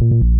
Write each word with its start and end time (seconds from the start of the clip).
you 0.00 0.39